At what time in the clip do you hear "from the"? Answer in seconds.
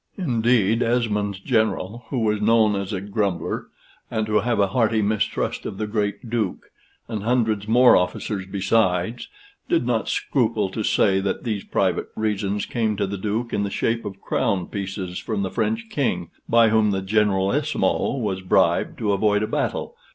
15.19-15.51